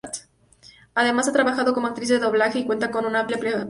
Además, 0.95 1.27
ha 1.27 1.31
trabajado 1.31 1.75
como 1.75 1.85
actriz 1.85 2.09
de 2.09 2.17
doblaje 2.17 2.57
y 2.57 2.65
cuenta 2.65 2.89
con 2.89 3.05
una 3.05 3.19
amplia 3.19 3.37
formación. 3.37 3.59